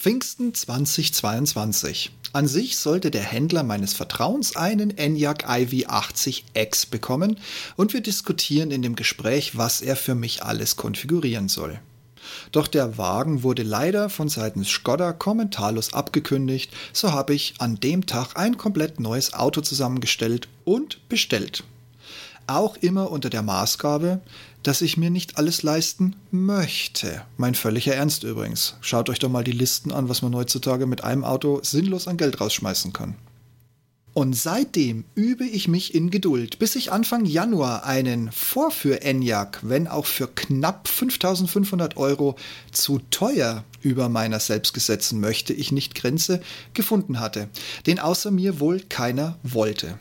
Pfingsten 0.00 0.54
2022. 0.54 2.10
An 2.32 2.48
sich 2.48 2.78
sollte 2.78 3.10
der 3.10 3.20
Händler 3.20 3.62
meines 3.64 3.92
Vertrauens 3.92 4.56
einen 4.56 4.96
Enyaq 4.96 5.44
iV80X 5.44 6.88
bekommen 6.88 7.36
und 7.76 7.92
wir 7.92 8.00
diskutieren 8.00 8.70
in 8.70 8.80
dem 8.80 8.96
Gespräch, 8.96 9.58
was 9.58 9.82
er 9.82 9.96
für 9.96 10.14
mich 10.14 10.42
alles 10.42 10.76
konfigurieren 10.76 11.50
soll. 11.50 11.80
Doch 12.50 12.66
der 12.66 12.96
Wagen 12.96 13.42
wurde 13.42 13.62
leider 13.62 14.08
von 14.08 14.30
seitens 14.30 14.70
Skoda 14.70 15.12
kommentarlos 15.12 15.92
abgekündigt, 15.92 16.72
so 16.94 17.12
habe 17.12 17.34
ich 17.34 17.56
an 17.58 17.78
dem 17.78 18.06
Tag 18.06 18.38
ein 18.38 18.56
komplett 18.56 19.00
neues 19.00 19.34
Auto 19.34 19.60
zusammengestellt 19.60 20.48
und 20.64 21.06
bestellt. 21.10 21.62
Auch 22.46 22.78
immer 22.78 23.10
unter 23.10 23.28
der 23.28 23.42
Maßgabe, 23.42 24.22
dass 24.62 24.82
ich 24.82 24.96
mir 24.96 25.10
nicht 25.10 25.38
alles 25.38 25.62
leisten 25.62 26.16
möchte. 26.30 27.22
Mein 27.36 27.54
völliger 27.54 27.94
Ernst 27.94 28.24
übrigens. 28.24 28.76
Schaut 28.80 29.08
euch 29.08 29.18
doch 29.18 29.30
mal 29.30 29.44
die 29.44 29.52
Listen 29.52 29.92
an, 29.92 30.08
was 30.08 30.22
man 30.22 30.34
heutzutage 30.34 30.86
mit 30.86 31.04
einem 31.04 31.24
Auto 31.24 31.60
sinnlos 31.62 32.08
an 32.08 32.16
Geld 32.16 32.40
rausschmeißen 32.40 32.92
kann. 32.92 33.14
Und 34.12 34.34
seitdem 34.34 35.04
übe 35.14 35.44
ich 35.44 35.68
mich 35.68 35.94
in 35.94 36.10
Geduld, 36.10 36.58
bis 36.58 36.74
ich 36.74 36.90
Anfang 36.90 37.24
Januar 37.24 37.84
einen 37.84 38.32
Vorführ-Enyaq, 38.32 39.60
wenn 39.62 39.86
auch 39.86 40.06
für 40.06 40.26
knapp 40.26 40.88
5500 40.88 41.96
Euro 41.96 42.34
zu 42.72 43.00
teuer 43.10 43.64
über 43.82 44.08
meiner 44.08 44.40
selbst 44.40 44.74
gesetzten 44.74 45.20
möchte 45.20 45.52
ich 45.52 45.70
nicht 45.70 45.94
Grenze 45.94 46.42
gefunden 46.74 47.20
hatte, 47.20 47.48
den 47.86 48.00
außer 48.00 48.32
mir 48.32 48.58
wohl 48.58 48.80
keiner 48.80 49.38
wollte 49.44 49.98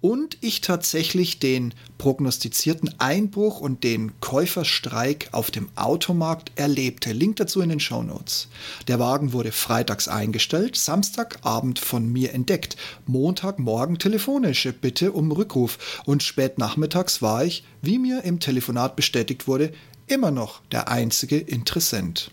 und 0.00 0.38
ich 0.40 0.60
tatsächlich 0.60 1.38
den 1.38 1.74
prognostizierten 1.98 2.94
Einbruch 2.98 3.60
und 3.60 3.84
den 3.84 4.12
Käuferstreik 4.20 5.28
auf 5.32 5.50
dem 5.50 5.68
Automarkt 5.76 6.52
erlebte. 6.56 7.12
Link 7.12 7.36
dazu 7.36 7.60
in 7.60 7.68
den 7.68 7.80
Show 7.80 8.02
Notes. 8.02 8.48
Der 8.88 8.98
Wagen 8.98 9.32
wurde 9.32 9.52
freitags 9.52 10.08
eingestellt, 10.08 10.76
Samstagabend 10.76 11.78
von 11.78 12.10
mir 12.10 12.32
entdeckt, 12.32 12.76
Montagmorgen 13.06 13.98
telefonische 13.98 14.72
Bitte 14.72 15.12
um 15.12 15.30
Rückruf 15.30 16.02
und 16.04 16.22
spät 16.22 16.58
nachmittags 16.58 17.22
war 17.22 17.44
ich, 17.44 17.64
wie 17.80 17.98
mir 17.98 18.24
im 18.24 18.40
Telefonat 18.40 18.96
bestätigt 18.96 19.46
wurde, 19.46 19.72
immer 20.06 20.30
noch 20.30 20.60
der 20.72 20.88
einzige 20.88 21.38
Interessent. 21.38 22.30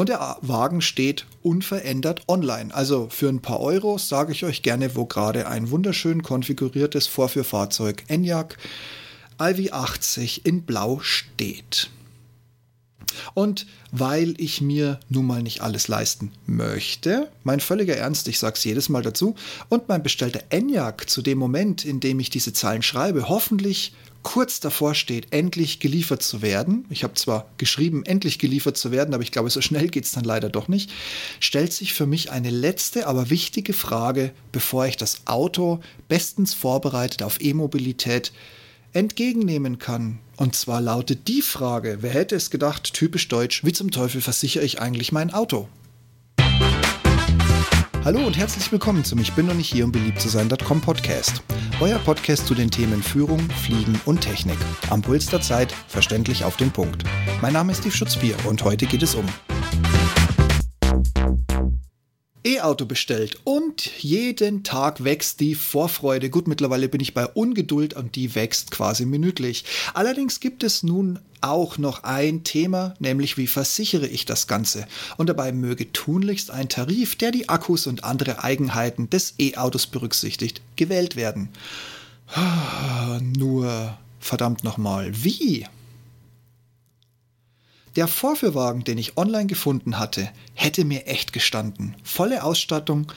Und 0.00 0.08
der 0.08 0.38
Wagen 0.40 0.80
steht 0.80 1.26
unverändert 1.42 2.22
online. 2.26 2.74
Also 2.74 3.08
für 3.10 3.28
ein 3.28 3.42
paar 3.42 3.60
Euro 3.60 3.98
sage 3.98 4.32
ich 4.32 4.46
euch 4.46 4.62
gerne, 4.62 4.96
wo 4.96 5.04
gerade 5.04 5.46
ein 5.46 5.70
wunderschön 5.70 6.22
konfiguriertes 6.22 7.06
Vorführfahrzeug 7.06 8.04
Enyaq 8.08 8.56
iV80 9.38 10.46
in 10.46 10.62
Blau 10.62 11.00
steht. 11.00 11.90
Und 13.34 13.66
weil 13.90 14.34
ich 14.38 14.60
mir 14.60 15.00
nun 15.08 15.26
mal 15.26 15.42
nicht 15.42 15.60
alles 15.62 15.88
leisten 15.88 16.32
möchte, 16.46 17.28
mein 17.44 17.60
völliger 17.60 17.96
Ernst, 17.96 18.28
ich 18.28 18.38
sage 18.38 18.56
es 18.56 18.64
jedes 18.64 18.88
Mal 18.88 19.02
dazu, 19.02 19.34
und 19.68 19.88
mein 19.88 20.02
bestellter 20.02 20.42
Enyaq 20.50 21.08
zu 21.08 21.22
dem 21.22 21.38
Moment, 21.38 21.84
in 21.84 22.00
dem 22.00 22.20
ich 22.20 22.30
diese 22.30 22.52
Zahlen 22.52 22.82
schreibe, 22.82 23.28
hoffentlich 23.28 23.92
kurz 24.22 24.60
davor 24.60 24.94
steht, 24.94 25.32
endlich 25.32 25.80
geliefert 25.80 26.22
zu 26.22 26.42
werden, 26.42 26.84
ich 26.90 27.04
habe 27.04 27.14
zwar 27.14 27.48
geschrieben, 27.56 28.04
endlich 28.04 28.38
geliefert 28.38 28.76
zu 28.76 28.90
werden, 28.90 29.14
aber 29.14 29.22
ich 29.22 29.32
glaube, 29.32 29.50
so 29.50 29.60
schnell 29.60 29.88
geht 29.88 30.04
es 30.04 30.12
dann 30.12 30.24
leider 30.24 30.50
doch 30.50 30.68
nicht, 30.68 30.90
stellt 31.40 31.72
sich 31.72 31.94
für 31.94 32.06
mich 32.06 32.30
eine 32.30 32.50
letzte, 32.50 33.06
aber 33.06 33.30
wichtige 33.30 33.72
Frage, 33.72 34.32
bevor 34.52 34.86
ich 34.86 34.96
das 34.96 35.26
Auto 35.26 35.80
bestens 36.08 36.52
vorbereitet 36.52 37.22
auf 37.22 37.40
E-Mobilität 37.40 38.32
entgegennehmen 38.92 39.78
kann. 39.78 40.18
Und 40.36 40.56
zwar 40.56 40.80
lautet 40.80 41.28
die 41.28 41.42
Frage, 41.42 41.98
wer 42.00 42.10
hätte 42.10 42.36
es 42.36 42.50
gedacht, 42.50 42.92
typisch 42.94 43.28
deutsch, 43.28 43.64
wie 43.64 43.72
zum 43.72 43.90
Teufel 43.90 44.20
versichere 44.20 44.64
ich 44.64 44.80
eigentlich 44.80 45.12
mein 45.12 45.32
Auto? 45.32 45.68
Hallo 48.02 48.26
und 48.26 48.38
herzlich 48.38 48.72
willkommen 48.72 49.04
zum 49.04 49.18
Ich 49.18 49.34
bin 49.34 49.46
noch 49.46 49.54
nicht 49.54 49.70
hier, 49.70 49.84
um 49.84 49.92
beliebt 49.92 50.20
zu 50.20 50.30
sein.com 50.30 50.80
Podcast. 50.80 51.42
Euer 51.80 51.98
Podcast 51.98 52.46
zu 52.46 52.54
den 52.54 52.70
Themen 52.70 53.02
Führung, 53.02 53.40
Fliegen 53.50 54.00
und 54.06 54.22
Technik. 54.22 54.56
Am 54.88 55.02
Puls 55.02 55.26
der 55.26 55.42
Zeit, 55.42 55.72
verständlich 55.86 56.44
auf 56.44 56.56
den 56.56 56.70
Punkt. 56.70 57.04
Mein 57.42 57.52
Name 57.52 57.72
ist 57.72 57.80
Steve 57.80 57.94
Schutzbier 57.94 58.36
und 58.48 58.64
heute 58.64 58.86
geht 58.86 59.02
es 59.02 59.14
um 59.14 59.26
E-Auto 62.44 62.86
bestellt 62.86 63.38
und 63.44 63.90
jeden 64.02 64.62
Tag 64.62 65.04
wächst 65.04 65.40
die 65.40 65.54
Vorfreude. 65.54 66.30
Gut, 66.30 66.48
mittlerweile 66.48 66.88
bin 66.88 67.00
ich 67.00 67.14
bei 67.14 67.26
Ungeduld 67.26 67.94
und 67.94 68.16
die 68.16 68.34
wächst 68.34 68.70
quasi 68.70 69.04
minütlich. 69.04 69.64
Allerdings 69.94 70.40
gibt 70.40 70.62
es 70.62 70.82
nun 70.82 71.18
auch 71.42 71.78
noch 71.78 72.02
ein 72.02 72.44
Thema, 72.44 72.94
nämlich 72.98 73.36
wie 73.36 73.46
versichere 73.46 74.06
ich 74.06 74.24
das 74.24 74.46
Ganze. 74.46 74.86
Und 75.16 75.28
dabei 75.28 75.52
möge 75.52 75.92
tunlichst 75.92 76.50
ein 76.50 76.68
Tarif, 76.68 77.16
der 77.16 77.30
die 77.30 77.48
Akkus 77.48 77.86
und 77.86 78.04
andere 78.04 78.44
Eigenheiten 78.44 79.10
des 79.10 79.34
E-Autos 79.38 79.86
berücksichtigt, 79.86 80.62
gewählt 80.76 81.16
werden. 81.16 81.48
Nur 83.36 83.98
verdammt 84.18 84.64
nochmal, 84.64 85.12
wie? 85.24 85.66
Der 87.96 88.06
Vorführwagen, 88.06 88.84
den 88.84 88.98
ich 88.98 89.16
online 89.16 89.46
gefunden 89.46 89.98
hatte, 89.98 90.30
hätte 90.54 90.84
mir 90.84 91.06
echt 91.06 91.32
gestanden. 91.32 91.96
Volle 92.04 92.44
Ausstattung, 92.44 93.12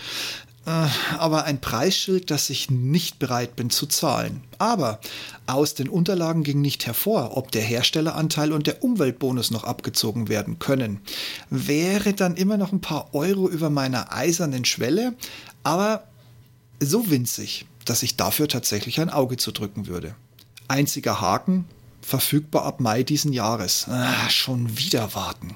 äh, 0.65 0.87
aber 1.17 1.43
ein 1.43 1.61
Preisschild, 1.61 2.31
das 2.31 2.49
ich 2.49 2.69
nicht 2.69 3.19
bereit 3.19 3.55
bin 3.55 3.69
zu 3.69 3.85
zahlen. 3.85 4.41
Aber 4.57 4.99
aus 5.45 5.75
den 5.75 5.89
Unterlagen 5.89 6.43
ging 6.43 6.61
nicht 6.61 6.85
hervor, 6.85 7.37
ob 7.37 7.51
der 7.51 7.61
Herstelleranteil 7.61 8.53
und 8.53 8.65
der 8.65 8.83
Umweltbonus 8.83 9.51
noch 9.51 9.63
abgezogen 9.63 10.29
werden 10.29 10.57
können. 10.59 11.01
Wäre 11.49 12.13
dann 12.13 12.35
immer 12.35 12.57
noch 12.57 12.71
ein 12.71 12.81
paar 12.81 13.13
Euro 13.13 13.49
über 13.49 13.69
meiner 13.69 14.13
eisernen 14.13 14.65
Schwelle, 14.65 15.13
aber 15.63 16.07
so 16.79 17.09
winzig, 17.09 17.65
dass 17.85 18.03
ich 18.03 18.15
dafür 18.15 18.47
tatsächlich 18.47 18.99
ein 19.01 19.09
Auge 19.09 19.37
zu 19.37 19.51
drücken 19.51 19.87
würde. 19.87 20.15
Einziger 20.67 21.19
Haken, 21.19 21.65
verfügbar 22.03 22.65
ab 22.65 22.79
Mai 22.79 23.03
diesen 23.03 23.33
Jahres. 23.33 23.85
Ah, 23.89 24.29
schon 24.29 24.77
wieder 24.77 25.15
warten. 25.15 25.55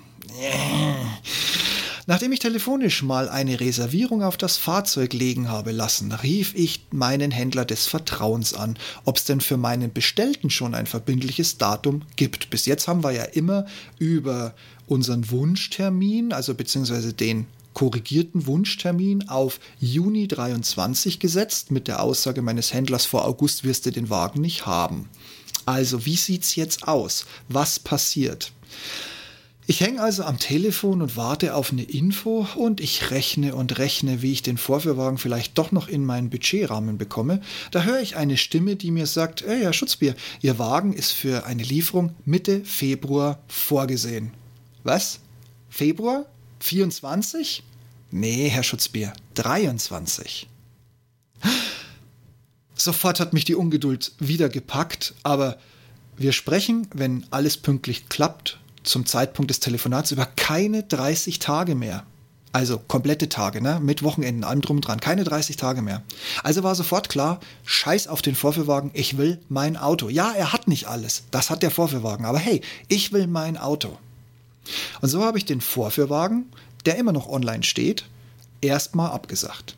Nachdem 2.10 2.32
ich 2.32 2.40
telefonisch 2.40 3.04
mal 3.04 3.28
eine 3.28 3.60
Reservierung 3.60 4.24
auf 4.24 4.38
das 4.38 4.56
Fahrzeug 4.56 5.12
legen 5.12 5.50
habe 5.50 5.74
lassen, 5.74 6.14
rief 6.14 6.54
ich 6.56 6.86
meinen 6.92 7.32
Händler 7.32 7.66
des 7.66 7.88
Vertrauens 7.88 8.54
an, 8.54 8.78
ob 9.04 9.18
es 9.18 9.26
denn 9.26 9.42
für 9.42 9.58
meinen 9.58 9.92
Bestellten 9.92 10.50
schon 10.50 10.74
ein 10.74 10.86
verbindliches 10.86 11.58
Datum 11.58 12.04
gibt. 12.16 12.50
Bis 12.50 12.66
jetzt 12.66 12.88
haben 12.88 13.04
wir 13.04 13.12
ja 13.12 13.24
immer 13.24 13.66
über 14.00 14.54
unseren 14.88 15.30
Wunschtermin, 15.30 16.32
also 16.32 16.54
beziehungsweise 16.54 17.12
den 17.12 17.46
korrigierten 17.74 18.48
Wunschtermin 18.48 19.28
auf 19.28 19.60
Juni 19.80 20.30
23 20.30 21.20
gesetzt, 21.20 21.72
mit 21.72 21.90
der 21.90 22.02
Aussage 22.02 22.42
meines 22.42 22.74
Händlers 22.74 23.06
vor 23.06 23.26
August 23.26 23.66
wirst 23.66 23.86
du 23.86 23.92
den 23.92 24.10
Wagen 24.10 24.40
nicht 24.40 24.66
haben. 24.66 25.10
Also, 25.68 26.06
wie 26.06 26.16
sieht's 26.16 26.56
jetzt 26.56 26.88
aus? 26.88 27.26
Was 27.50 27.78
passiert? 27.78 28.54
Ich 29.66 29.82
hänge 29.82 30.02
also 30.02 30.24
am 30.24 30.40
Telefon 30.40 31.02
und 31.02 31.18
warte 31.18 31.54
auf 31.56 31.74
eine 31.74 31.84
Info 31.84 32.48
und 32.56 32.80
ich 32.80 33.12
rechne 33.12 33.54
und 33.54 33.78
rechne, 33.78 34.22
wie 34.22 34.32
ich 34.32 34.42
den 34.42 34.58
Vorführwagen 34.58 35.18
vielleicht 35.18 35.58
doch 35.58 35.74
noch 35.74 35.90
in 35.90 36.06
meinen 36.06 36.30
Budgetrahmen 36.30 36.98
bekomme. 36.98 37.42
Da 37.72 37.84
höre 37.84 38.00
ich 38.00 38.16
eine 38.16 38.38
Stimme, 38.38 38.78
die 38.78 38.92
mir 38.92 39.08
sagt, 39.08 39.42
ey, 39.42 39.60
Herr 39.60 39.74
Schutzbier, 39.74 40.16
Ihr 40.42 40.58
Wagen 40.58 40.94
ist 40.94 41.12
für 41.12 41.46
eine 41.46 41.64
Lieferung 41.64 42.16
Mitte 42.24 42.64
Februar 42.64 43.40
vorgesehen. 43.50 44.32
Was? 44.86 45.20
Februar? 45.70 46.28
24? 46.62 47.62
Nee, 48.12 48.48
Herr 48.48 48.64
Schutzbier, 48.64 49.12
23. 49.34 50.48
Sofort 52.88 53.20
hat 53.20 53.34
mich 53.34 53.44
die 53.44 53.56
Ungeduld 53.56 54.14
wieder 54.18 54.48
gepackt, 54.48 55.14
aber 55.24 55.58
wir 56.16 56.32
sprechen, 56.32 56.88
wenn 56.94 57.26
alles 57.32 57.58
pünktlich 57.58 58.08
klappt, 58.08 58.60
zum 58.84 59.06
Zeitpunkt 59.06 59.50
des 59.50 59.60
Telefonats 59.60 60.14
über 60.14 60.26
keine 60.26 60.84
30 60.84 61.40
Tage 61.40 61.76
mehr. 61.76 62.06
Also 62.54 62.80
komplette 62.80 63.28
Tage, 63.28 63.60
ne? 63.62 63.82
Mit 63.82 64.04
Wochenenden, 64.04 64.46
allem 64.46 64.62
drum 64.62 64.78
und 64.78 64.88
dran. 64.88 65.02
Keine 65.02 65.26
30 65.26 65.58
Tage 65.58 65.82
mehr. 65.82 66.02
Also 66.44 66.64
war 66.64 66.76
sofort 66.76 67.10
klar, 67.10 67.42
scheiß 67.66 68.08
auf 68.08 68.22
den 68.22 68.36
Vorführwagen, 68.36 68.92
ich 68.94 69.18
will 69.18 69.38
mein 69.50 69.76
Auto. 69.76 70.08
Ja, 70.08 70.32
er 70.32 70.54
hat 70.54 70.70
nicht 70.70 70.88
alles. 70.88 71.24
Das 71.32 71.50
hat 71.50 71.64
der 71.64 71.72
Vorführwagen. 71.72 72.26
Aber 72.26 72.40
hey, 72.40 72.62
ich 72.88 73.12
will 73.12 73.28
mein 73.28 73.58
Auto. 73.58 73.98
Und 75.02 75.10
so 75.10 75.26
habe 75.26 75.38
ich 75.38 75.44
den 75.44 75.60
Vorführwagen, 75.60 76.46
der 76.86 76.96
immer 76.96 77.12
noch 77.12 77.28
online 77.28 77.64
steht, 77.64 78.06
erstmal 78.62 79.12
abgesagt. 79.12 79.76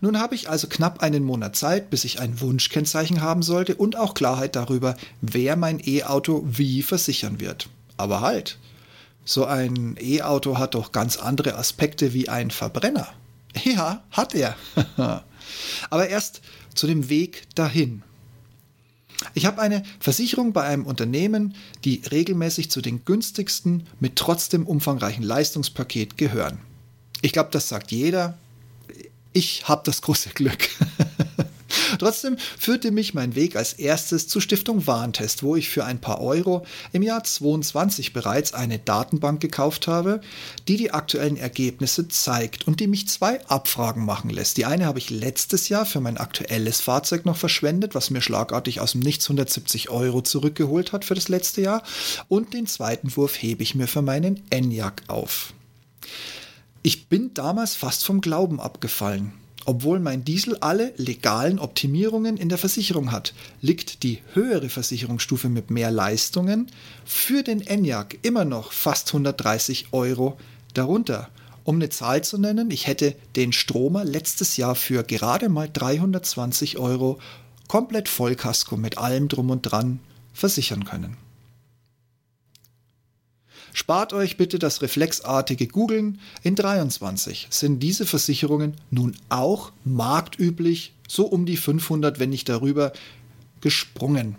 Nun 0.00 0.18
habe 0.18 0.34
ich 0.34 0.48
also 0.48 0.66
knapp 0.68 1.00
einen 1.02 1.24
Monat 1.24 1.56
Zeit, 1.56 1.90
bis 1.90 2.04
ich 2.04 2.20
ein 2.20 2.40
Wunschkennzeichen 2.40 3.20
haben 3.20 3.42
sollte 3.42 3.76
und 3.76 3.96
auch 3.96 4.14
Klarheit 4.14 4.56
darüber, 4.56 4.96
wer 5.20 5.56
mein 5.56 5.80
E-Auto 5.84 6.44
wie 6.46 6.82
versichern 6.82 7.40
wird. 7.40 7.68
Aber 7.96 8.20
halt, 8.20 8.58
so 9.24 9.44
ein 9.46 9.96
E-Auto 10.00 10.58
hat 10.58 10.74
doch 10.74 10.92
ganz 10.92 11.16
andere 11.16 11.56
Aspekte 11.56 12.12
wie 12.12 12.28
ein 12.28 12.50
Verbrenner. 12.50 13.08
Ja, 13.64 14.02
hat 14.10 14.34
er. 14.34 14.56
Aber 15.90 16.08
erst 16.08 16.40
zu 16.74 16.86
dem 16.86 17.08
Weg 17.08 17.44
dahin. 17.54 18.02
Ich 19.32 19.46
habe 19.46 19.62
eine 19.62 19.84
Versicherung 20.00 20.52
bei 20.52 20.64
einem 20.64 20.84
Unternehmen, 20.84 21.54
die 21.84 22.02
regelmäßig 22.10 22.70
zu 22.70 22.82
den 22.82 23.04
günstigsten 23.04 23.86
mit 24.00 24.16
trotzdem 24.16 24.66
umfangreichen 24.66 25.24
Leistungspaket 25.24 26.18
gehören. 26.18 26.58
Ich 27.22 27.32
glaube, 27.32 27.50
das 27.52 27.68
sagt 27.68 27.90
jeder. 27.90 28.36
Ich 29.34 29.66
habe 29.66 29.82
das 29.84 30.00
große 30.00 30.30
Glück. 30.30 30.70
Trotzdem 31.98 32.36
führte 32.56 32.92
mich 32.92 33.14
mein 33.14 33.34
Weg 33.34 33.56
als 33.56 33.72
erstes 33.72 34.28
zur 34.28 34.40
Stiftung 34.40 34.86
Warntest, 34.86 35.42
wo 35.42 35.56
ich 35.56 35.68
für 35.68 35.84
ein 35.84 36.00
paar 36.00 36.20
Euro 36.20 36.64
im 36.92 37.02
Jahr 37.02 37.24
22 37.24 38.12
bereits 38.12 38.54
eine 38.54 38.78
Datenbank 38.78 39.40
gekauft 39.40 39.88
habe, 39.88 40.20
die 40.68 40.76
die 40.76 40.92
aktuellen 40.92 41.36
Ergebnisse 41.36 42.06
zeigt 42.06 42.68
und 42.68 42.78
die 42.78 42.86
mich 42.86 43.08
zwei 43.08 43.44
Abfragen 43.46 44.04
machen 44.04 44.30
lässt. 44.30 44.56
Die 44.56 44.66
eine 44.66 44.86
habe 44.86 45.00
ich 45.00 45.10
letztes 45.10 45.68
Jahr 45.68 45.84
für 45.84 46.00
mein 46.00 46.16
aktuelles 46.16 46.80
Fahrzeug 46.80 47.26
noch 47.26 47.36
verschwendet, 47.36 47.96
was 47.96 48.10
mir 48.10 48.20
schlagartig 48.20 48.80
aus 48.80 48.92
dem 48.92 49.00
Nichts 49.00 49.24
170 49.26 49.90
Euro 49.90 50.22
zurückgeholt 50.22 50.92
hat 50.92 51.04
für 51.04 51.16
das 51.16 51.28
letzte 51.28 51.60
Jahr. 51.60 51.82
Und 52.28 52.54
den 52.54 52.68
zweiten 52.68 53.16
Wurf 53.16 53.42
hebe 53.42 53.64
ich 53.64 53.74
mir 53.74 53.88
für 53.88 54.02
meinen 54.02 54.42
Enyaq 54.50 55.02
auf. 55.08 55.52
Ich 56.86 57.08
bin 57.08 57.32
damals 57.32 57.74
fast 57.74 58.04
vom 58.04 58.20
Glauben 58.20 58.60
abgefallen. 58.60 59.32
Obwohl 59.64 60.00
mein 60.00 60.22
Diesel 60.22 60.58
alle 60.58 60.92
legalen 60.98 61.58
Optimierungen 61.58 62.36
in 62.36 62.50
der 62.50 62.58
Versicherung 62.58 63.10
hat, 63.10 63.32
liegt 63.62 64.02
die 64.02 64.18
höhere 64.34 64.68
Versicherungsstufe 64.68 65.48
mit 65.48 65.70
mehr 65.70 65.90
Leistungen 65.90 66.66
für 67.06 67.42
den 67.42 67.62
Enyaq 67.62 68.18
immer 68.20 68.44
noch 68.44 68.72
fast 68.72 69.08
130 69.08 69.86
Euro 69.92 70.36
darunter. 70.74 71.30
Um 71.64 71.76
eine 71.76 71.88
Zahl 71.88 72.22
zu 72.22 72.36
nennen, 72.36 72.70
ich 72.70 72.86
hätte 72.86 73.16
den 73.34 73.54
Stromer 73.54 74.04
letztes 74.04 74.58
Jahr 74.58 74.74
für 74.74 75.04
gerade 75.04 75.48
mal 75.48 75.70
320 75.72 76.76
Euro 76.76 77.18
komplett 77.66 78.10
Vollkasko 78.10 78.76
mit 78.76 78.98
allem 78.98 79.28
drum 79.28 79.48
und 79.48 79.62
dran 79.62 80.00
versichern 80.34 80.84
können. 80.84 81.16
Spart 83.74 84.12
euch 84.12 84.36
bitte 84.36 84.60
das 84.60 84.82
reflexartige 84.82 85.66
Googeln. 85.66 86.20
In 86.44 86.54
23 86.54 87.48
sind 87.50 87.80
diese 87.80 88.06
Versicherungen 88.06 88.74
nun 88.90 89.16
auch 89.30 89.72
marktüblich, 89.84 90.94
so 91.08 91.26
um 91.26 91.44
die 91.44 91.56
500, 91.56 92.20
wenn 92.20 92.30
nicht 92.30 92.48
darüber, 92.48 92.92
gesprungen. 93.60 94.36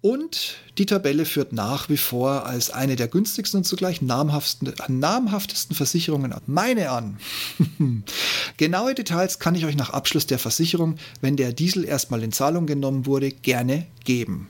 Und 0.00 0.56
die 0.78 0.86
Tabelle 0.86 1.26
führt 1.26 1.52
nach 1.52 1.90
wie 1.90 1.98
vor 1.98 2.46
als 2.46 2.70
eine 2.70 2.96
der 2.96 3.08
günstigsten 3.08 3.58
und 3.58 3.64
zugleich 3.64 4.00
namhaftesten, 4.00 4.98
namhaftesten 4.98 5.76
Versicherungen 5.76 6.34
meine 6.46 6.90
an. 6.90 7.18
Genaue 8.56 8.94
Details 8.94 9.40
kann 9.40 9.56
ich 9.56 9.66
euch 9.66 9.76
nach 9.76 9.90
Abschluss 9.90 10.26
der 10.26 10.38
Versicherung, 10.38 10.96
wenn 11.20 11.36
der 11.36 11.52
Diesel 11.52 11.84
erstmal 11.84 12.22
in 12.22 12.32
Zahlung 12.32 12.66
genommen 12.66 13.04
wurde, 13.04 13.30
gerne 13.30 13.86
geben. 14.04 14.46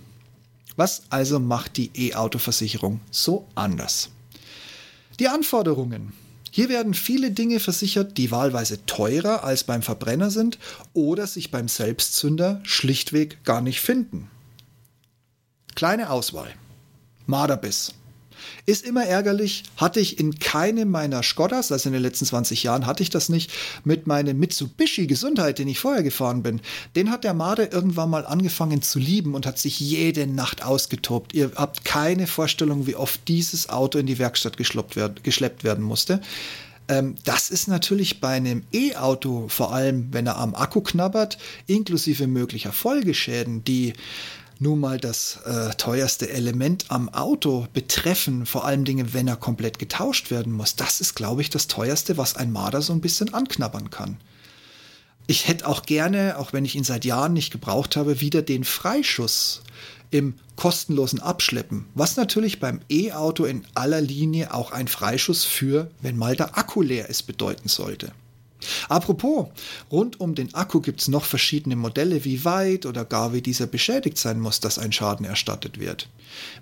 Was 0.79 1.03
also 1.11 1.41
macht 1.41 1.77
die 1.77 1.91
E-Auto-Versicherung 1.93 3.01
so 3.11 3.49
anders? 3.57 4.11
Die 5.19 5.27
Anforderungen. 5.27 6.13
Hier 6.53 6.69
werden 6.69 6.95
viele 6.95 7.33
Dinge 7.33 7.59
versichert, 7.59 8.17
die 8.17 8.31
wahlweise 8.31 8.87
teurer 8.87 9.43
als 9.43 9.65
beim 9.65 9.83
Verbrenner 9.83 10.31
sind 10.31 10.57
oder 10.95 11.27
sich 11.27 11.51
beim 11.51 11.67
Selbstzünder 11.67 12.61
schlichtweg 12.63 13.43
gar 13.43 13.61
nicht 13.61 13.81
finden. 13.81 14.31
Kleine 15.75 16.11
Auswahl. 16.11 16.55
Marderbiss. 17.27 17.93
Ist 18.67 18.85
immer 18.85 19.05
ärgerlich, 19.05 19.65
hatte 19.77 20.01
ich 20.01 20.19
in 20.19 20.39
keinem 20.39 20.91
meiner 20.91 21.23
Skodas, 21.23 21.73
also 21.73 21.89
in 21.89 21.93
den 21.93 22.03
letzten 22.03 22.27
20 22.27 22.63
Jahren 22.63 22.87
hatte 22.87 23.03
ich 23.03 23.11
das 23.11 23.29
nicht, 23.29 23.51
mit 23.85 24.07
meinem 24.07 24.39
Mitsubishi 24.39 25.07
Gesundheit, 25.07 25.59
den 25.59 25.69
ich 25.69 25.79
vorher 25.79 26.03
gefahren 26.03 26.43
bin. 26.43 26.61
Den 26.97 27.11
hat 27.11 27.25
der 27.25 27.35
Marder 27.35 27.73
irgendwann 27.73 28.11
mal 28.11 28.27
angefangen 28.27 28.83
zu 28.83 28.99
lieben 28.99 29.35
und 29.35 29.47
hat 29.47 29.59
sich 29.59 29.81
jede 29.81 30.27
Nacht 30.27 30.65
ausgetobt. 30.65 31.35
Ihr 31.35 31.53
habt 31.57 31.85
keine 31.85 32.27
Vorstellung, 32.27 32.87
wie 32.87 32.97
oft 32.97 33.27
dieses 33.29 33.69
Auto 33.69 33.99
in 33.99 34.07
die 34.07 34.19
Werkstatt 34.19 34.59
werden, 34.97 35.15
geschleppt 35.23 35.65
werden 35.65 35.85
musste 35.85 36.21
ähm, 36.89 37.17
das 37.25 37.51
ist 37.51 37.69
natürlich 37.69 38.21
bei 38.21 38.31
einem 38.31 38.63
E-Auto, 38.73 39.49
vor 39.49 39.75
allem 39.75 40.09
wenn 40.13 40.27
er 40.27 40.39
am 40.39 40.55
Akku 40.55 40.81
knabbert, 40.81 41.37
inklusive 41.67 42.27
möglicher 42.27 42.73
Folgeschäden, 42.73 43.63
die 43.63 43.93
nun 44.61 44.81
mal 44.81 44.99
das 44.99 45.39
äh, 45.45 45.71
teuerste 45.77 46.29
Element 46.31 46.87
am 46.89 47.09
Auto 47.09 47.67
betreffen, 47.73 48.47
vor 48.47 48.65
allem 48.65 48.85
Dinge, 48.85 49.15
wenn 49.15 49.29
er 49.29 49.37
komplett 49.37 49.79
getauscht 49.79 50.31
werden 50.31 50.53
muss, 50.53 50.77
das 50.77 51.01
ist, 51.01 51.15
glaube 51.15 51.43
ich, 51.43 51.51
das 51.51 51.69
teuerste, 51.69 52.17
was 52.17 52.37
ein 52.37 52.53
Marder 52.53 52.83
so 52.83 52.93
ein 52.93 53.01
bisschen 53.01 53.33
anknabbern 53.35 53.91
kann. 53.91 54.19
Ich 55.27 55.47
hätte 55.47 55.67
auch 55.67 55.83
gerne, 55.83 56.39
auch 56.39 56.53
wenn 56.53 56.65
ich 56.65 56.75
ihn 56.75 56.85
seit 56.85 57.05
Jahren 57.05 57.35
nicht 57.35 57.53
gebraucht 57.53 57.97
habe, 57.97 58.21
wieder 58.21 58.43
den 58.43 58.65
Freischuss 58.65 59.63
im 60.11 60.35
kostenlosen 60.57 61.21
Abschleppen, 61.21 61.85
was 61.95 62.17
natürlich 62.17 62.61
beim 62.61 62.81
E-Auto 62.91 63.45
in 63.45 63.65
aller 63.75 64.01
Linie 64.01 64.55
auch 64.55 64.73
ein 64.73 64.89
Freischuss 64.89 65.45
für, 65.45 65.91
wenn 66.01 66.17
mal 66.17 66.35
der 66.35 66.57
Akku 66.57 66.83
leer 66.83 67.09
ist, 67.09 67.25
bedeuten 67.25 67.69
sollte. 67.69 68.13
Apropos, 68.89 69.49
rund 69.91 70.21
um 70.21 70.35
den 70.35 70.55
Akku 70.55 70.81
gibt 70.81 71.01
es 71.01 71.09
noch 71.09 71.25
verschiedene 71.25 71.77
Modelle, 71.77 72.25
wie 72.25 72.45
weit 72.45 72.87
oder 72.87 73.05
gar 73.05 73.33
wie 73.33 73.43
dieser 73.43 73.67
beschädigt 73.67 74.19
sein 74.19 74.41
muss, 74.41 74.61
dass 74.61 74.79
ein 74.79 74.93
Schaden 74.93 75.25
erstattet 75.25 75.79
wird. 75.79 76.09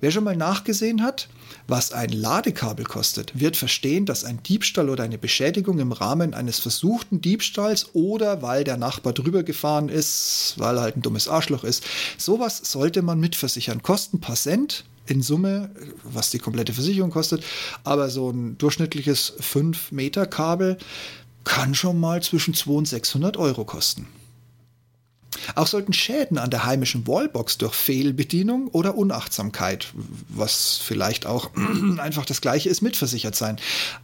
Wer 0.00 0.10
schon 0.10 0.24
mal 0.24 0.36
nachgesehen 0.36 1.02
hat, 1.02 1.28
was 1.68 1.92
ein 1.92 2.10
Ladekabel 2.10 2.84
kostet, 2.84 3.38
wird 3.38 3.56
verstehen, 3.56 4.06
dass 4.06 4.24
ein 4.24 4.42
Diebstahl 4.42 4.90
oder 4.90 5.04
eine 5.04 5.18
Beschädigung 5.18 5.78
im 5.78 5.92
Rahmen 5.92 6.34
eines 6.34 6.58
versuchten 6.58 7.20
Diebstahls 7.20 7.94
oder 7.94 8.42
weil 8.42 8.64
der 8.64 8.76
Nachbar 8.76 9.12
drüber 9.12 9.42
gefahren 9.42 9.88
ist, 9.88 10.54
weil 10.58 10.76
er 10.76 10.82
halt 10.82 10.96
ein 10.96 11.02
dummes 11.02 11.28
Arschloch 11.28 11.64
ist, 11.64 11.84
sowas 12.18 12.60
sollte 12.62 13.02
man 13.02 13.18
mitversichern. 13.18 13.82
Kosten 13.82 14.20
paar 14.20 14.36
Cent, 14.36 14.84
in 15.08 15.22
Summe, 15.22 15.70
was 16.02 16.30
die 16.30 16.38
komplette 16.38 16.72
Versicherung 16.72 17.10
kostet, 17.10 17.44
aber 17.84 18.10
so 18.10 18.30
ein 18.30 18.58
durchschnittliches 18.58 19.34
5 19.38 19.92
Meter 19.92 20.26
Kabel 20.26 20.78
kann 21.46 21.74
schon 21.74 21.98
mal 21.98 22.22
zwischen 22.22 22.52
200 22.52 22.76
und 22.78 22.88
600 22.88 23.36
Euro 23.38 23.64
kosten. 23.64 24.06
Auch 25.54 25.66
sollten 25.66 25.92
Schäden 25.92 26.38
an 26.38 26.50
der 26.50 26.64
heimischen 26.64 27.06
Wallbox 27.06 27.58
durch 27.58 27.74
Fehlbedienung 27.74 28.68
oder 28.68 28.96
Unachtsamkeit, 28.96 29.88
was 30.28 30.80
vielleicht 30.82 31.26
auch 31.26 31.50
einfach 31.98 32.24
das 32.24 32.40
gleiche 32.40 32.68
ist, 32.68 32.82
mitversichert 32.82 33.36
sein. 33.36 33.58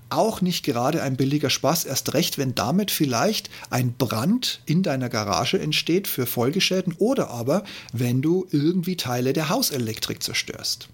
Auch 0.09 0.41
nicht 0.41 0.65
gerade 0.65 1.03
ein 1.03 1.17
billiger 1.17 1.51
Spaß, 1.51 1.85
erst 1.85 2.15
recht, 2.15 2.39
wenn 2.39 2.55
damit 2.55 2.91
vielleicht 2.91 3.51
ein 3.71 3.93
Brand 3.95 4.61
in 4.67 4.83
deiner 4.83 5.09
Garage 5.09 5.59
entsteht 5.59 6.07
für 6.07 6.27
Folgeschäden 6.27 6.95
oder 6.99 7.31
aber 7.31 7.65
wenn 7.93 8.23
du 8.23 8.47
irgendwie 8.51 8.97
Teile 8.97 9.33
der 9.33 9.49
Hauselektrik 9.49 10.23
zerstörst. 10.23 10.89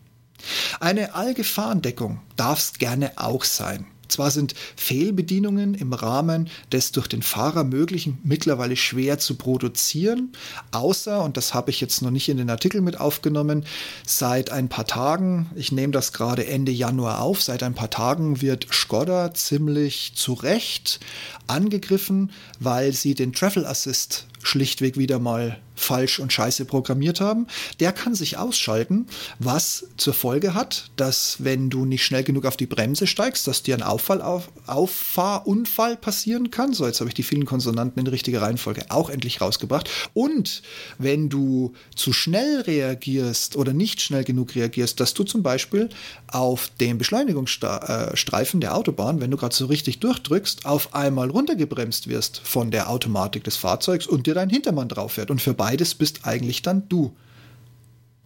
Eine 0.80 1.14
Allgefahrendeckung 1.14 2.20
darf 2.36 2.58
es 2.60 2.72
gerne 2.74 3.12
auch 3.16 3.44
sein. 3.44 3.86
Zwar 4.08 4.30
sind 4.30 4.54
Fehlbedienungen 4.76 5.74
im 5.74 5.92
Rahmen 5.92 6.48
des 6.72 6.92
durch 6.92 7.08
den 7.08 7.22
Fahrer 7.22 7.64
möglichen 7.64 8.18
mittlerweile 8.24 8.76
schwer 8.76 9.18
zu 9.18 9.36
produzieren, 9.36 10.32
außer, 10.72 11.22
und 11.22 11.36
das 11.36 11.54
habe 11.54 11.70
ich 11.70 11.80
jetzt 11.80 12.02
noch 12.02 12.10
nicht 12.10 12.28
in 12.28 12.36
den 12.36 12.50
Artikel 12.50 12.80
mit 12.80 13.00
aufgenommen, 13.00 13.64
seit 14.06 14.50
ein 14.50 14.68
paar 14.68 14.86
Tagen, 14.86 15.50
ich 15.54 15.72
nehme 15.72 15.92
das 15.92 16.12
gerade 16.12 16.46
Ende 16.46 16.72
Januar 16.72 17.20
auf, 17.20 17.42
seit 17.42 17.62
ein 17.62 17.74
paar 17.74 17.90
Tagen 17.90 18.40
wird 18.40 18.66
Skoda 18.72 19.34
ziemlich 19.34 20.12
zu 20.14 20.32
Recht 20.32 21.00
angegriffen, 21.46 22.32
weil 22.60 22.92
sie 22.92 23.14
den 23.14 23.32
Travel 23.32 23.66
Assist 23.66 24.26
schlichtweg 24.48 24.96
wieder 24.96 25.18
mal 25.18 25.58
falsch 25.78 26.18
und 26.18 26.32
scheiße 26.32 26.64
programmiert 26.64 27.20
haben, 27.20 27.46
der 27.80 27.92
kann 27.92 28.14
sich 28.14 28.36
ausschalten, 28.36 29.06
was 29.38 29.86
zur 29.96 30.14
Folge 30.14 30.54
hat, 30.54 30.90
dass 30.96 31.36
wenn 31.44 31.70
du 31.70 31.84
nicht 31.84 32.04
schnell 32.04 32.24
genug 32.24 32.44
auf 32.46 32.56
die 32.56 32.66
Bremse 32.66 33.06
steigst, 33.06 33.46
dass 33.46 33.62
dir 33.62 33.76
ein 33.76 33.82
Auffall, 33.82 34.20
auf, 34.20 34.50
Auffahrunfall 34.66 35.96
passieren 35.96 36.50
kann. 36.50 36.74
So, 36.74 36.86
jetzt 36.86 37.00
habe 37.00 37.08
ich 37.08 37.14
die 37.14 37.22
vielen 37.22 37.46
Konsonanten 37.46 38.00
in 38.00 38.06
richtiger 38.06 38.42
Reihenfolge 38.42 38.86
auch 38.88 39.08
endlich 39.08 39.40
rausgebracht. 39.40 39.88
Und 40.14 40.62
wenn 40.98 41.28
du 41.28 41.72
zu 41.94 42.12
schnell 42.12 42.62
reagierst 42.62 43.56
oder 43.56 43.72
nicht 43.72 44.00
schnell 44.00 44.24
genug 44.24 44.54
reagierst, 44.54 44.98
dass 45.00 45.14
du 45.14 45.22
zum 45.22 45.42
Beispiel 45.42 45.88
auf 46.26 46.70
den 46.80 46.98
Beschleunigungsstreifen 46.98 48.60
der 48.60 48.74
Autobahn, 48.76 49.20
wenn 49.20 49.30
du 49.30 49.36
gerade 49.36 49.54
so 49.54 49.66
richtig 49.66 50.00
durchdrückst, 50.00 50.66
auf 50.66 50.94
einmal 50.94 51.30
runtergebremst 51.30 52.08
wirst 52.08 52.40
von 52.42 52.70
der 52.70 52.90
Automatik 52.90 53.44
des 53.44 53.56
Fahrzeugs 53.56 54.06
und 54.06 54.26
dir 54.26 54.34
dein 54.38 54.50
Hintermann 54.50 54.88
drauf 54.88 55.12
fährt. 55.12 55.30
Und 55.30 55.42
für 55.42 55.54
beides 55.54 55.94
bist 55.94 56.24
eigentlich 56.24 56.62
dann 56.62 56.88
du 56.88 57.14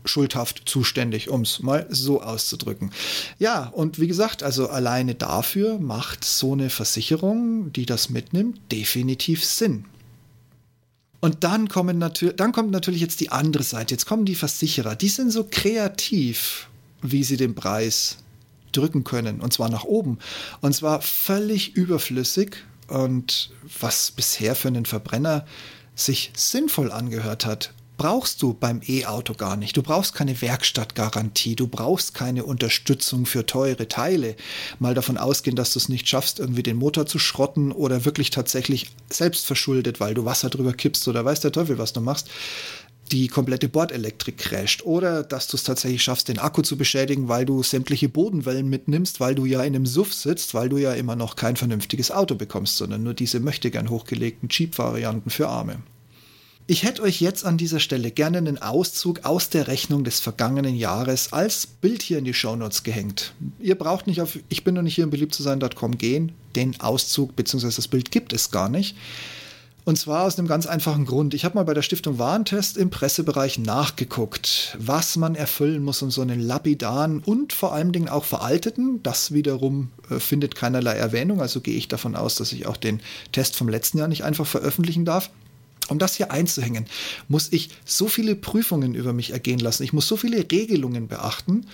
schuldhaft 0.04 0.62
zuständig, 0.66 1.28
um 1.28 1.42
es 1.42 1.60
mal 1.60 1.86
so 1.88 2.22
auszudrücken. 2.22 2.90
Ja, 3.38 3.68
und 3.68 4.00
wie 4.00 4.08
gesagt, 4.08 4.42
also 4.42 4.68
alleine 4.68 5.14
dafür 5.14 5.78
macht 5.78 6.24
so 6.24 6.52
eine 6.52 6.70
Versicherung, 6.70 7.72
die 7.72 7.86
das 7.86 8.10
mitnimmt, 8.10 8.60
definitiv 8.70 9.44
Sinn. 9.44 9.84
Und 11.20 11.44
dann, 11.44 11.68
kommen 11.68 12.00
dann 12.00 12.52
kommt 12.52 12.72
natürlich 12.72 13.00
jetzt 13.00 13.20
die 13.20 13.30
andere 13.30 13.62
Seite. 13.62 13.94
Jetzt 13.94 14.06
kommen 14.06 14.24
die 14.24 14.34
Versicherer. 14.34 14.96
Die 14.96 15.08
sind 15.08 15.30
so 15.30 15.46
kreativ, 15.48 16.68
wie 17.00 17.22
sie 17.22 17.36
den 17.36 17.54
Preis 17.54 18.16
drücken 18.72 19.04
können. 19.04 19.40
Und 19.40 19.52
zwar 19.52 19.70
nach 19.70 19.84
oben. 19.84 20.18
Und 20.62 20.74
zwar 20.74 21.00
völlig 21.00 21.76
überflüssig. 21.76 22.56
Und 22.88 23.52
was 23.80 24.10
bisher 24.10 24.56
für 24.56 24.66
einen 24.66 24.84
Verbrenner 24.84 25.46
sich 25.94 26.32
sinnvoll 26.34 26.90
angehört 26.90 27.44
hat, 27.46 27.72
brauchst 27.96 28.42
du 28.42 28.52
beim 28.54 28.80
E-Auto 28.86 29.34
gar 29.34 29.56
nicht. 29.56 29.76
Du 29.76 29.82
brauchst 29.82 30.14
keine 30.14 30.40
Werkstattgarantie, 30.40 31.54
du 31.54 31.68
brauchst 31.68 32.14
keine 32.14 32.44
Unterstützung 32.44 33.26
für 33.26 33.46
teure 33.46 33.86
Teile. 33.86 34.34
Mal 34.80 34.94
davon 34.94 35.18
ausgehen, 35.18 35.54
dass 35.54 35.72
du 35.72 35.78
es 35.78 35.88
nicht 35.88 36.08
schaffst, 36.08 36.40
irgendwie 36.40 36.64
den 36.64 36.78
Motor 36.78 37.06
zu 37.06 37.18
schrotten 37.18 37.70
oder 37.70 38.04
wirklich 38.04 38.30
tatsächlich 38.30 38.88
selbst 39.08 39.46
verschuldet, 39.46 40.00
weil 40.00 40.14
du 40.14 40.24
Wasser 40.24 40.50
drüber 40.50 40.72
kippst 40.72 41.06
oder 41.06 41.24
weiß 41.24 41.40
der 41.40 41.52
Teufel, 41.52 41.78
was 41.78 41.92
du 41.92 42.00
machst 42.00 42.28
die 43.12 43.28
komplette 43.28 43.68
Bordelektrik 43.68 44.38
crasht 44.38 44.82
oder 44.82 45.22
dass 45.22 45.46
du 45.46 45.56
es 45.56 45.64
tatsächlich 45.64 46.02
schaffst, 46.02 46.28
den 46.28 46.38
Akku 46.38 46.62
zu 46.62 46.76
beschädigen, 46.76 47.28
weil 47.28 47.44
du 47.44 47.62
sämtliche 47.62 48.08
Bodenwellen 48.08 48.68
mitnimmst, 48.68 49.20
weil 49.20 49.34
du 49.34 49.44
ja 49.44 49.60
in 49.60 49.76
einem 49.76 49.86
Suff 49.86 50.14
sitzt, 50.14 50.54
weil 50.54 50.70
du 50.70 50.78
ja 50.78 50.94
immer 50.94 51.14
noch 51.14 51.36
kein 51.36 51.56
vernünftiges 51.56 52.10
Auto 52.10 52.34
bekommst, 52.34 52.78
sondern 52.78 53.02
nur 53.02 53.14
diese 53.14 53.38
möchtegern 53.38 53.90
hochgelegten 53.90 54.48
Jeep-Varianten 54.48 55.30
für 55.30 55.48
Arme. 55.48 55.82
Ich 56.68 56.84
hätte 56.84 57.02
euch 57.02 57.20
jetzt 57.20 57.44
an 57.44 57.58
dieser 57.58 57.80
Stelle 57.80 58.12
gerne 58.12 58.38
einen 58.38 58.56
Auszug 58.62 59.24
aus 59.24 59.50
der 59.50 59.66
Rechnung 59.66 60.04
des 60.04 60.20
vergangenen 60.20 60.76
Jahres 60.76 61.32
als 61.32 61.66
Bild 61.66 62.02
hier 62.02 62.18
in 62.18 62.24
die 62.24 62.34
Shownotes 62.34 62.84
gehängt. 62.84 63.34
Ihr 63.58 63.74
braucht 63.74 64.06
nicht 64.06 64.22
auf 64.22 64.38
ich 64.48 64.62
bin 64.62 64.76
noch 64.76 64.82
nicht 64.82 64.94
hier 64.94 65.04
im 65.04 65.10
beliebt 65.10 65.34
zu 65.34 65.42
sein.com 65.42 65.98
gehen. 65.98 66.32
Den 66.54 66.80
Auszug 66.80 67.34
bzw. 67.34 67.66
das 67.66 67.88
Bild 67.88 68.10
gibt 68.10 68.32
es 68.32 68.52
gar 68.52 68.68
nicht. 68.68 68.96
Und 69.84 69.98
zwar 69.98 70.24
aus 70.24 70.38
einem 70.38 70.46
ganz 70.46 70.66
einfachen 70.66 71.06
Grund. 71.06 71.34
Ich 71.34 71.44
habe 71.44 71.56
mal 71.56 71.64
bei 71.64 71.74
der 71.74 71.82
Stiftung 71.82 72.18
Warentest 72.20 72.76
im 72.76 72.90
Pressebereich 72.90 73.58
nachgeguckt, 73.58 74.76
was 74.78 75.16
man 75.16 75.34
erfüllen 75.34 75.82
muss, 75.82 76.02
um 76.02 76.10
so 76.12 76.22
einen 76.22 76.40
lapidaren 76.40 77.18
und 77.18 77.52
vor 77.52 77.72
allen 77.72 77.90
Dingen 77.90 78.08
auch 78.08 78.24
veralteten, 78.24 79.02
das 79.02 79.32
wiederum 79.32 79.90
äh, 80.08 80.20
findet 80.20 80.54
keinerlei 80.54 80.94
Erwähnung, 80.94 81.40
also 81.40 81.60
gehe 81.60 81.74
ich 81.74 81.88
davon 81.88 82.14
aus, 82.14 82.36
dass 82.36 82.52
ich 82.52 82.66
auch 82.66 82.76
den 82.76 83.00
Test 83.32 83.56
vom 83.56 83.68
letzten 83.68 83.98
Jahr 83.98 84.06
nicht 84.06 84.22
einfach 84.22 84.46
veröffentlichen 84.46 85.04
darf. 85.04 85.30
Um 85.88 85.98
das 85.98 86.14
hier 86.14 86.30
einzuhängen, 86.30 86.86
muss 87.26 87.52
ich 87.52 87.70
so 87.84 88.06
viele 88.06 88.36
Prüfungen 88.36 88.94
über 88.94 89.12
mich 89.12 89.32
ergehen 89.32 89.58
lassen. 89.58 89.82
Ich 89.82 89.92
muss 89.92 90.06
so 90.06 90.16
viele 90.16 90.38
Regelungen 90.38 91.08
beachten, 91.08 91.66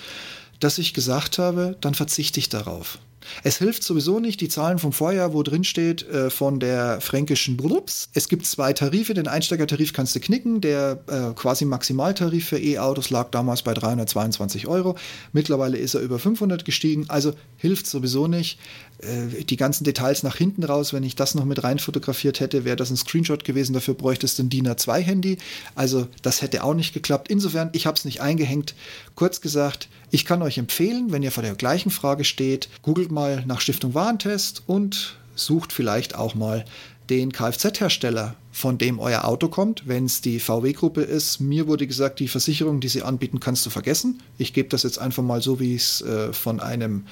dass 0.60 0.78
ich 0.78 0.94
gesagt 0.94 1.38
habe, 1.38 1.76
dann 1.82 1.92
verzichte 1.92 2.40
ich 2.40 2.48
darauf. 2.48 2.98
Es 3.42 3.58
hilft 3.58 3.82
sowieso 3.82 4.20
nicht 4.20 4.40
die 4.40 4.48
Zahlen 4.48 4.78
vom 4.78 4.92
Vorjahr, 4.92 5.32
wo 5.32 5.42
drin 5.42 5.64
steht, 5.64 6.08
äh, 6.08 6.30
von 6.30 6.60
der 6.60 7.00
fränkischen 7.00 7.56
Brups. 7.56 8.08
Es 8.14 8.28
gibt 8.28 8.46
zwei 8.46 8.72
Tarife. 8.72 9.14
Den 9.14 9.28
Einsteigertarif 9.28 9.92
kannst 9.92 10.14
du 10.14 10.20
knicken. 10.20 10.60
Der 10.60 11.00
äh, 11.06 11.34
quasi 11.34 11.64
Maximaltarif 11.64 12.48
für 12.48 12.58
E-Autos 12.58 13.10
lag 13.10 13.30
damals 13.30 13.62
bei 13.62 13.74
322 13.74 14.66
Euro. 14.66 14.96
Mittlerweile 15.32 15.78
ist 15.78 15.94
er 15.94 16.00
über 16.00 16.18
500 16.18 16.64
gestiegen. 16.64 17.06
Also 17.08 17.32
hilft 17.56 17.86
sowieso 17.86 18.26
nicht. 18.26 18.58
Äh, 18.98 19.44
die 19.44 19.56
ganzen 19.56 19.84
Details 19.84 20.22
nach 20.22 20.36
hinten 20.36 20.64
raus, 20.64 20.92
wenn 20.92 21.04
ich 21.04 21.16
das 21.16 21.34
noch 21.34 21.44
mit 21.44 21.62
rein 21.62 21.78
fotografiert 21.78 22.40
hätte, 22.40 22.64
wäre 22.64 22.76
das 22.76 22.90
ein 22.90 22.96
Screenshot 22.96 23.44
gewesen. 23.44 23.72
Dafür 23.72 23.94
bräuchtest 23.94 24.38
du 24.38 24.44
ein 24.44 24.48
DIN 24.48 24.68
A2-Handy. 24.68 25.38
Also 25.74 26.08
das 26.22 26.42
hätte 26.42 26.64
auch 26.64 26.74
nicht 26.74 26.94
geklappt. 26.94 27.28
Insofern, 27.28 27.70
ich 27.72 27.86
habe 27.86 27.96
es 27.96 28.04
nicht 28.04 28.20
eingehängt. 28.20 28.74
Kurz 29.14 29.40
gesagt, 29.40 29.88
ich 30.10 30.24
kann 30.24 30.42
euch 30.42 30.58
empfehlen, 30.58 31.12
wenn 31.12 31.22
ihr 31.22 31.32
vor 31.32 31.42
der 31.42 31.54
gleichen 31.54 31.90
Frage 31.90 32.24
steht, 32.24 32.68
googelt 32.82 33.12
mal 33.12 33.17
nach 33.46 33.60
Stiftung 33.60 33.94
Warentest 33.94 34.62
und 34.66 35.16
sucht 35.34 35.72
vielleicht 35.72 36.14
auch 36.14 36.34
mal 36.34 36.64
den 37.10 37.32
Kfz-Hersteller, 37.32 38.34
von 38.52 38.76
dem 38.76 38.98
euer 38.98 39.24
Auto 39.24 39.48
kommt. 39.48 39.86
Wenn 39.86 40.04
es 40.04 40.20
die 40.20 40.40
VW-Gruppe 40.40 41.02
ist, 41.02 41.40
mir 41.40 41.66
wurde 41.66 41.86
gesagt, 41.86 42.20
die 42.20 42.28
Versicherung, 42.28 42.80
die 42.80 42.88
sie 42.88 43.02
anbieten, 43.02 43.40
kannst 43.40 43.64
du 43.64 43.70
vergessen. 43.70 44.22
Ich 44.36 44.52
gebe 44.52 44.68
das 44.68 44.82
jetzt 44.82 44.98
einfach 44.98 45.22
mal 45.22 45.40
so, 45.40 45.58
wie 45.60 45.74
ich 45.74 45.82
es 45.82 46.02
äh, 46.02 46.32
von 46.32 46.60
einem 46.60 47.06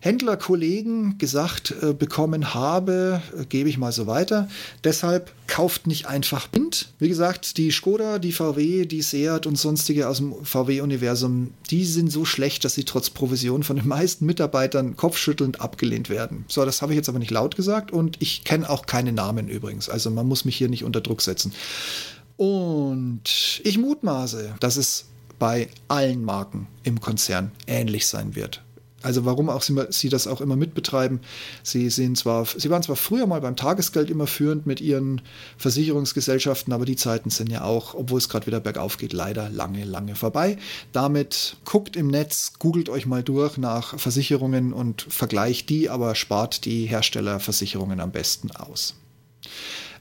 Händlerkollegen 0.00 1.18
gesagt 1.18 1.74
äh, 1.82 1.92
bekommen 1.92 2.54
habe, 2.54 3.22
äh, 3.38 3.44
gebe 3.44 3.68
ich 3.68 3.76
mal 3.76 3.92
so 3.92 4.06
weiter. 4.06 4.48
Deshalb 4.82 5.30
kauft 5.46 5.86
nicht 5.86 6.06
einfach 6.06 6.48
blind. 6.48 6.88
Wie 6.98 7.08
gesagt, 7.08 7.58
die 7.58 7.70
Skoda, 7.70 8.18
die 8.18 8.32
VW, 8.32 8.86
die 8.86 9.02
Seat 9.02 9.46
und 9.46 9.56
sonstige 9.56 10.08
aus 10.08 10.16
dem 10.16 10.34
VW-Universum, 10.42 11.52
die 11.70 11.84
sind 11.84 12.10
so 12.10 12.24
schlecht, 12.24 12.64
dass 12.64 12.74
sie 12.74 12.84
trotz 12.84 13.10
Provision 13.10 13.62
von 13.62 13.76
den 13.76 13.88
meisten 13.88 14.24
Mitarbeitern 14.24 14.96
kopfschüttelnd 14.96 15.60
abgelehnt 15.60 16.08
werden. 16.08 16.46
So, 16.48 16.64
das 16.64 16.80
habe 16.80 16.92
ich 16.92 16.96
jetzt 16.96 17.10
aber 17.10 17.18
nicht 17.18 17.30
laut 17.30 17.56
gesagt 17.56 17.90
und 17.90 18.16
ich 18.20 18.44
kenne 18.44 18.70
auch 18.70 18.86
keine 18.86 19.12
Namen 19.12 19.48
übrigens. 19.48 19.90
Also 19.90 20.10
man 20.10 20.26
muss 20.26 20.46
mich 20.46 20.56
hier 20.56 20.70
nicht 20.70 20.84
unter 20.84 21.02
Druck 21.02 21.20
setzen. 21.20 21.52
Und 22.38 23.60
ich 23.64 23.76
mutmaße, 23.76 24.54
dass 24.60 24.78
es 24.78 25.04
bei 25.38 25.68
allen 25.88 26.24
Marken 26.24 26.68
im 26.84 27.00
Konzern 27.00 27.50
ähnlich 27.66 28.06
sein 28.06 28.34
wird. 28.34 28.62
Also 29.02 29.24
warum 29.24 29.48
auch 29.48 29.62
sie, 29.62 29.74
sie, 29.90 30.08
das 30.08 30.26
auch 30.26 30.40
immer 30.40 30.56
mitbetreiben. 30.56 31.20
Sie 31.62 31.88
sind 31.88 32.18
zwar, 32.18 32.44
sie 32.44 32.68
waren 32.68 32.82
zwar 32.82 32.96
früher 32.96 33.26
mal 33.26 33.40
beim 33.40 33.56
Tagesgeld 33.56 34.10
immer 34.10 34.26
führend 34.26 34.66
mit 34.66 34.80
ihren 34.80 35.22
Versicherungsgesellschaften, 35.56 36.72
aber 36.72 36.84
die 36.84 36.96
Zeiten 36.96 37.30
sind 37.30 37.50
ja 37.50 37.64
auch, 37.64 37.94
obwohl 37.94 38.18
es 38.18 38.28
gerade 38.28 38.46
wieder 38.46 38.60
bergauf 38.60 38.98
geht, 38.98 39.12
leider 39.12 39.48
lange, 39.48 39.84
lange 39.84 40.16
vorbei. 40.16 40.58
Damit 40.92 41.56
guckt 41.64 41.96
im 41.96 42.08
Netz, 42.08 42.52
googelt 42.58 42.88
euch 42.90 43.06
mal 43.06 43.22
durch 43.22 43.56
nach 43.56 43.98
Versicherungen 43.98 44.72
und 44.72 45.06
vergleicht 45.08 45.70
die, 45.70 45.88
aber 45.88 46.14
spart 46.14 46.64
die 46.64 46.86
Herstellerversicherungen 46.86 48.00
am 48.00 48.12
besten 48.12 48.50
aus. 48.50 48.94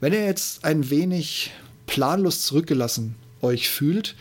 Wenn 0.02 0.14
ihr 0.14 0.26
jetzt 0.26 0.66
ein 0.66 0.90
wenig 0.90 1.52
planlos 1.86 2.42
zurückgelassen 2.42 3.16
euch 3.42 3.70
fühlt, 3.70 4.16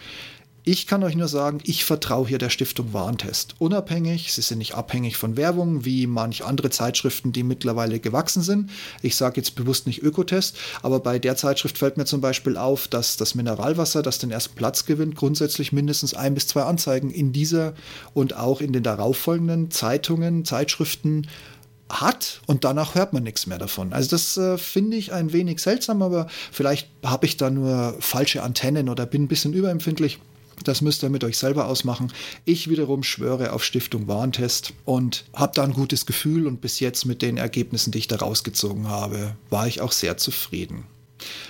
ich 0.64 0.86
kann 0.86 1.02
euch 1.02 1.16
nur 1.16 1.28
sagen, 1.28 1.60
ich 1.64 1.84
vertraue 1.84 2.28
hier 2.28 2.38
der 2.38 2.50
Stiftung 2.50 2.92
Warentest. 2.92 3.54
Unabhängig, 3.58 4.32
sie 4.32 4.42
sind 4.42 4.58
nicht 4.58 4.74
abhängig 4.74 5.16
von 5.16 5.36
Werbung, 5.36 5.84
wie 5.84 6.06
manch 6.06 6.44
andere 6.44 6.68
Zeitschriften, 6.70 7.32
die 7.32 7.42
mittlerweile 7.42 8.00
gewachsen 8.00 8.42
sind. 8.42 8.70
Ich 9.00 9.16
sage 9.16 9.38
jetzt 9.38 9.54
bewusst 9.54 9.86
nicht 9.86 10.02
Ökotest, 10.02 10.56
aber 10.82 11.00
bei 11.00 11.18
der 11.18 11.36
Zeitschrift 11.36 11.78
fällt 11.78 11.96
mir 11.96 12.04
zum 12.04 12.20
Beispiel 12.20 12.56
auf, 12.56 12.86
dass 12.88 13.16
das 13.16 13.34
Mineralwasser, 13.34 14.02
das 14.02 14.18
den 14.18 14.30
ersten 14.30 14.56
Platz 14.56 14.84
gewinnt, 14.84 15.16
grundsätzlich 15.16 15.72
mindestens 15.72 16.12
ein 16.12 16.34
bis 16.34 16.46
zwei 16.46 16.62
Anzeigen 16.62 17.10
in 17.10 17.32
dieser 17.32 17.74
und 18.12 18.36
auch 18.36 18.60
in 18.60 18.72
den 18.72 18.82
darauffolgenden 18.82 19.70
Zeitungen, 19.70 20.44
Zeitschriften 20.44 21.26
hat 21.88 22.40
und 22.46 22.64
danach 22.64 22.94
hört 22.94 23.12
man 23.12 23.22
nichts 23.22 23.46
mehr 23.46 23.58
davon. 23.58 23.92
Also 23.92 24.10
das 24.10 24.36
äh, 24.36 24.58
finde 24.58 24.96
ich 24.96 25.12
ein 25.12 25.32
wenig 25.32 25.60
seltsam, 25.60 26.02
aber 26.02 26.26
vielleicht 26.52 26.88
habe 27.02 27.26
ich 27.26 27.36
da 27.36 27.50
nur 27.50 27.96
falsche 28.00 28.42
Antennen 28.42 28.88
oder 28.88 29.06
bin 29.06 29.22
ein 29.22 29.28
bisschen 29.28 29.54
überempfindlich. 29.54 30.18
Das 30.64 30.80
müsst 30.80 31.02
ihr 31.02 31.10
mit 31.10 31.24
euch 31.24 31.38
selber 31.38 31.66
ausmachen. 31.66 32.12
Ich 32.44 32.68
wiederum 32.68 33.02
schwöre 33.02 33.52
auf 33.52 33.64
Stiftung 33.64 34.08
Warntest 34.08 34.72
und 34.84 35.24
habe 35.34 35.52
da 35.54 35.64
ein 35.64 35.72
gutes 35.72 36.06
Gefühl 36.06 36.46
und 36.46 36.60
bis 36.60 36.80
jetzt 36.80 37.04
mit 37.04 37.22
den 37.22 37.36
Ergebnissen, 37.36 37.90
die 37.90 37.98
ich 37.98 38.08
da 38.08 38.16
rausgezogen 38.16 38.88
habe, 38.88 39.36
war 39.50 39.66
ich 39.66 39.80
auch 39.80 39.92
sehr 39.92 40.16
zufrieden. 40.16 40.84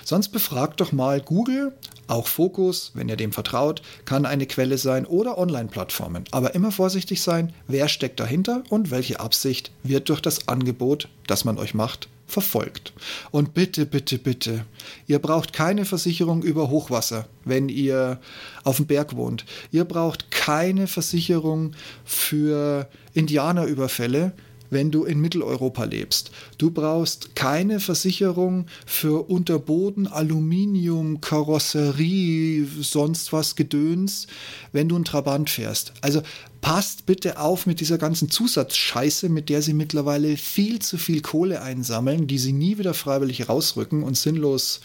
Sonst 0.03 0.29
befragt 0.29 0.81
doch 0.81 0.91
mal 0.91 1.21
Google, 1.21 1.73
auch 2.07 2.27
Focus, 2.27 2.91
wenn 2.95 3.09
ihr 3.09 3.15
dem 3.15 3.31
vertraut, 3.31 3.81
kann 4.05 4.25
eine 4.25 4.47
Quelle 4.47 4.77
sein 4.77 5.05
oder 5.05 5.37
Online-Plattformen. 5.37 6.23
Aber 6.31 6.55
immer 6.55 6.71
vorsichtig 6.71 7.21
sein, 7.21 7.53
wer 7.67 7.87
steckt 7.87 8.19
dahinter 8.19 8.63
und 8.69 8.89
welche 8.91 9.19
Absicht 9.19 9.71
wird 9.83 10.09
durch 10.09 10.21
das 10.21 10.47
Angebot, 10.47 11.07
das 11.27 11.45
man 11.45 11.57
euch 11.57 11.73
macht, 11.73 12.09
verfolgt. 12.29 12.93
Und 13.31 13.53
bitte, 13.53 13.85
bitte, 13.85 14.17
bitte, 14.17 14.65
ihr 15.07 15.19
braucht 15.19 15.51
keine 15.53 15.85
Versicherung 15.85 16.43
über 16.43 16.69
Hochwasser, 16.69 17.27
wenn 17.45 17.69
ihr 17.69 18.19
auf 18.63 18.77
dem 18.77 18.85
Berg 18.85 19.15
wohnt. 19.15 19.45
Ihr 19.71 19.85
braucht 19.85 20.31
keine 20.31 20.87
Versicherung 20.87 21.73
für 22.05 22.87
Indianerüberfälle, 23.13 24.33
wenn 24.69 24.91
du 24.91 25.05
in 25.05 25.19
Mitteleuropa 25.19 25.83
lebst. 25.83 26.31
Du 26.57 26.71
brauchst 26.71 27.35
keine 27.35 27.79
Versicherung 27.79 28.65
für 28.85 29.29
Unterboden, 29.29 30.07
Aluminium, 30.07 31.21
Karosserie, 31.21 32.67
sonst 32.81 33.33
was 33.33 33.55
Gedöns, 33.55 34.27
wenn 34.71 34.89
du 34.89 34.95
einen 34.95 35.05
Trabant 35.05 35.49
fährst. 35.49 35.93
Also 36.01 36.21
passt 36.61 37.05
bitte 37.05 37.39
auf 37.39 37.65
mit 37.65 37.79
dieser 37.79 37.97
ganzen 37.97 38.29
Zusatzscheiße, 38.29 39.29
mit 39.29 39.49
der 39.49 39.61
sie 39.61 39.73
mittlerweile 39.73 40.37
viel 40.37 40.79
zu 40.79 40.97
viel 40.97 41.21
Kohle 41.21 41.61
einsammeln, 41.61 42.27
die 42.27 42.37
sie 42.37 42.53
nie 42.53 42.77
wieder 42.77 42.93
freiwillig 42.93 43.47
rausrücken 43.47 44.03
und 44.03 44.17
sinnlos, 44.17 44.81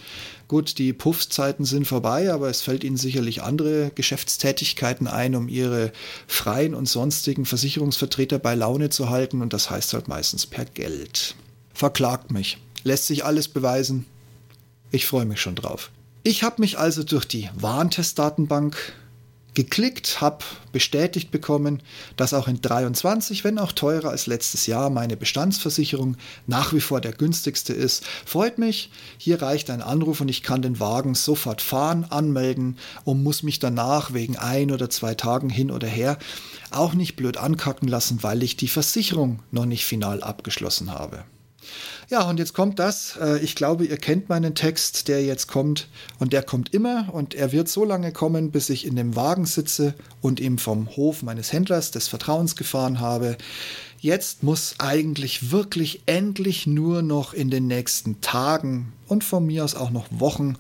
gut, 0.49 0.78
die 0.78 0.93
Puffszeiten 0.93 1.64
sind 1.64 1.87
vorbei, 1.87 2.33
aber 2.33 2.49
es 2.49 2.61
fällt 2.61 2.85
ihnen 2.85 2.97
sicherlich 2.97 3.43
andere 3.43 3.90
Geschäftstätigkeiten 3.95 5.07
ein, 5.07 5.35
um 5.35 5.49
ihre 5.49 5.93
freien 6.26 6.75
und 6.75 6.88
sonstigen 6.88 7.45
Versicherungsvertreter 7.45 8.38
bei 8.38 8.54
Laune 8.54 8.90
zu 8.90 9.11
halten 9.11 9.43
und 9.43 9.52
das 9.52 9.71
heißt 9.71 9.95
halt 9.95 10.09
meistens 10.09 10.47
per 10.47 10.64
Geld. 10.64 11.35
Verklagt 11.73 12.31
mich. 12.31 12.59
Lässt 12.85 13.07
sich 13.07 13.25
alles 13.25 13.49
beweisen. 13.49 14.07
Ich 14.90 15.07
freue 15.07 15.25
mich 15.25 15.40
schon 15.40 15.57
drauf. 15.57 15.90
Ich 16.23 16.43
habe 16.43 16.61
mich 16.61 16.78
also 16.78 17.02
durch 17.02 17.25
die 17.25 17.50
Warntestdatenbank 17.54 18.95
geklickt, 19.54 20.20
habe 20.20 20.44
bestätigt 20.73 21.30
bekommen, 21.30 21.82
dass 22.16 22.34
auch 22.34 22.49
in 22.49 22.61
23, 22.61 23.44
wenn 23.44 23.58
auch 23.58 23.73
teurer 23.73 24.11
als 24.11 24.26
letztes 24.26 24.66
Jahr, 24.66 24.90
meine 24.90 25.16
Bestandsversicherung 25.16 26.16
nach 26.46 26.73
wie 26.73 26.80
vor 26.80 27.00
der 27.00 27.12
günstigste 27.12 27.73
ist. 27.73 28.04
Freut 28.26 28.58
mich. 28.58 28.90
Hier 29.16 29.40
reicht 29.40 29.70
ein 29.70 29.82
Anruf 29.82 30.20
und 30.20 30.28
ich 30.28 30.42
kann 30.42 30.62
den 30.62 30.80
Wagen 30.80 31.14
sofort 31.14 31.62
fahren, 31.62 32.04
anmelden 32.11 32.78
und 33.04 33.23
muss 33.23 33.42
mich 33.42 33.58
danach 33.58 34.12
wegen 34.12 34.37
ein 34.37 34.70
oder 34.70 34.90
zwei 34.90 35.14
Tagen 35.14 35.49
hin 35.49 35.70
oder 35.70 35.88
her 35.88 36.18
auch 36.70 36.94
nicht 36.94 37.16
blöd 37.16 37.37
ankacken 37.37 37.88
lassen, 37.88 38.23
weil 38.23 38.42
ich 38.42 38.56
die 38.56 38.68
Versicherung 38.68 39.40
noch 39.52 39.66
nicht 39.66 39.84
final 39.84 40.23
abgeschlossen 40.23 40.90
habe. 40.90 41.25
Ja, 42.11 42.28
und 42.28 42.38
jetzt 42.38 42.54
kommt 42.54 42.78
das. 42.78 43.16
Äh, 43.21 43.38
ich 43.40 43.54
glaube, 43.54 43.85
ihr 43.85 43.97
kennt 43.97 44.28
meinen 44.28 44.54
Text, 44.54 45.09
der 45.09 45.25
jetzt 45.25 45.49
kommt. 45.49 45.88
Und 46.18 46.33
der 46.33 46.42
kommt 46.42 46.75
immer. 46.75 47.12
Und 47.12 47.35
er 47.35 47.52
wird 47.52 47.68
so 47.68 47.85
lange 47.85 48.12
kommen, 48.12 48.50
bis 48.50 48.71
ich 48.71 48.87
in 48.87 48.97
dem 48.97 49.16
Wagen 49.16 49.47
sitze 49.47 49.94
und 50.21 50.40
ihm 50.40 50.59
vom 50.59 50.97
Hof 50.97 51.23
meines 51.23 51.52
Händlers 51.52 51.90
des 51.90 52.09
Vertrauens 52.09 52.56
gefahren 52.56 53.00
habe. 53.00 53.37
Jetzt 53.99 54.42
muss 54.42 54.75
eigentlich 54.78 55.50
wirklich 55.50 56.02
endlich 56.06 56.66
nur 56.66 57.02
noch 57.02 57.33
in 57.33 57.50
den 57.50 57.66
nächsten 57.66 58.21
Tagen 58.21 58.92
und 59.09 59.25
von 59.25 59.47
mir 59.47 59.64
aus 59.64 59.75
auch 59.75 59.90
noch 59.90 60.06
Wochen 60.11 60.56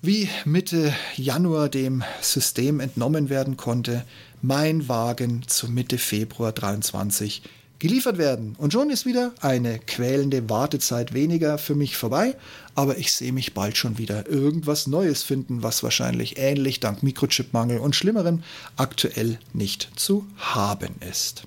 wie 0.00 0.28
Mitte 0.44 0.94
Januar 1.16 1.68
dem 1.68 2.04
System 2.20 2.80
entnommen 2.80 3.28
werden 3.28 3.56
konnte, 3.56 4.04
mein 4.40 4.88
Wagen 4.88 5.42
zu 5.46 5.70
Mitte 5.70 5.98
Februar 5.98 6.52
23 6.52 7.42
geliefert 7.78 8.18
werden. 8.18 8.56
Und 8.58 8.72
schon 8.72 8.90
ist 8.90 9.06
wieder 9.06 9.32
eine 9.40 9.78
quälende 9.78 10.50
Wartezeit 10.50 11.14
weniger 11.14 11.58
für 11.58 11.74
mich 11.74 11.96
vorbei, 11.96 12.36
aber 12.74 12.98
ich 12.98 13.12
sehe 13.12 13.32
mich 13.32 13.54
bald 13.54 13.76
schon 13.76 13.98
wieder 13.98 14.28
irgendwas 14.28 14.86
Neues 14.86 15.22
finden, 15.22 15.62
was 15.62 15.82
wahrscheinlich 15.82 16.38
ähnlich 16.38 16.80
dank 16.80 17.02
Mikrochipmangel 17.02 17.78
und 17.78 17.94
Schlimmerem 17.94 18.42
aktuell 18.76 19.38
nicht 19.52 19.90
zu 19.96 20.26
haben 20.36 20.96
ist. 21.08 21.42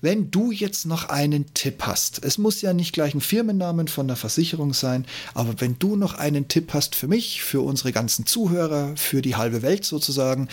Wenn 0.00 0.30
du 0.30 0.52
jetzt 0.52 0.86
noch 0.86 1.08
einen 1.08 1.52
Tipp 1.54 1.82
hast, 1.82 2.22
es 2.24 2.38
muss 2.38 2.60
ja 2.60 2.72
nicht 2.72 2.92
gleich 2.92 3.14
ein 3.14 3.20
Firmennamen 3.20 3.88
von 3.88 4.06
der 4.06 4.16
Versicherung 4.16 4.74
sein, 4.74 5.06
aber 5.34 5.60
wenn 5.60 5.78
du 5.78 5.96
noch 5.96 6.14
einen 6.14 6.48
Tipp 6.48 6.72
hast 6.72 6.94
für 6.94 7.08
mich, 7.08 7.42
für 7.42 7.62
unsere 7.62 7.92
ganzen 7.92 8.26
Zuhörer, 8.26 8.96
für 8.96 9.22
die 9.22 9.36
halbe 9.36 9.62
Welt 9.62 9.84
sozusagen, 9.84 10.48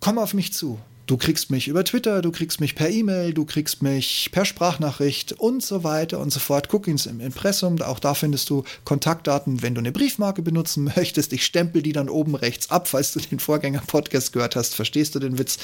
komm 0.00 0.18
auf 0.18 0.34
mich 0.34 0.52
zu. 0.52 0.78
Du 1.08 1.16
kriegst 1.16 1.50
mich 1.50 1.68
über 1.68 1.84
Twitter, 1.84 2.20
du 2.20 2.30
kriegst 2.30 2.60
mich 2.60 2.74
per 2.74 2.90
E-Mail, 2.90 3.32
du 3.32 3.46
kriegst 3.46 3.82
mich 3.82 4.28
per 4.30 4.44
Sprachnachricht 4.44 5.32
und 5.32 5.64
so 5.64 5.82
weiter 5.82 6.18
und 6.18 6.30
so 6.30 6.38
fort. 6.38 6.68
Guck 6.68 6.86
ins 6.86 7.06
Impressum, 7.06 7.80
auch 7.80 7.98
da 7.98 8.12
findest 8.12 8.50
du 8.50 8.62
Kontaktdaten, 8.84 9.62
wenn 9.62 9.74
du 9.74 9.78
eine 9.78 9.90
Briefmarke 9.90 10.42
benutzen 10.42 10.84
möchtest. 10.96 11.32
Ich 11.32 11.46
stempel 11.46 11.80
die 11.80 11.94
dann 11.94 12.10
oben 12.10 12.34
rechts 12.34 12.70
ab, 12.70 12.88
falls 12.88 13.12
du 13.12 13.20
den 13.20 13.38
Vorgänger-Podcast 13.38 14.34
gehört 14.34 14.54
hast. 14.54 14.74
Verstehst 14.74 15.14
du 15.14 15.18
den 15.18 15.38
Witz? 15.38 15.56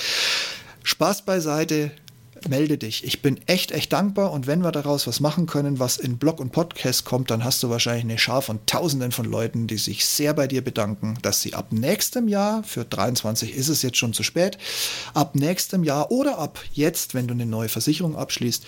Spaß 0.83 1.27
beiseite 1.27 1.91
melde 2.49 2.79
dich. 2.79 3.05
Ich 3.05 3.23
bin 3.23 3.41
echt, 3.47 3.71
echt 3.73 3.93
dankbar 3.93 4.33
und 4.33 4.47
wenn 4.47 4.63
wir 4.63 4.73
daraus 4.73 5.07
was 5.07 5.21
machen 5.21 5.47
können, 5.47 5.79
was 5.79 5.97
in 5.97 6.19
Blog 6.19 6.41
und 6.41 6.53
Podcast 6.53 7.05
kommt, 7.05 7.31
dann 7.31 7.45
hast 7.45 7.63
du 7.63 7.71
wahrscheinlich 7.71 8.05
eine 8.05 8.19
Schar 8.19 8.43
von 8.43 8.65
Tausenden 8.67 9.13
von 9.13 9.27
Leuten, 9.27 9.67
die 9.67 9.79
sich 9.79 10.07
sehr 10.07 10.35
bei 10.35 10.47
dir 10.47 10.63
bedanken, 10.63 11.19
dass 11.23 11.43
sie 11.43 11.55
ab 11.55 11.73
nächstem 11.73 12.29
Jahr, 12.29 12.63
für 12.65 12.85
23 12.85 13.55
ist 13.55 13.69
es 13.69 13.83
jetzt 13.83 13.99
schon 13.99 14.13
zu 14.13 14.23
spät, 14.23 14.59
ab 15.15 15.35
nächstem 15.35 15.85
Jahr 15.85 16.11
oder 16.11 16.39
ab 16.39 16.61
jetzt, 16.73 17.15
wenn 17.15 17.27
du 17.27 17.35
eine 17.35 17.47
neue 17.47 17.69
Versicherung 17.69 18.17
abschließt, 18.17 18.65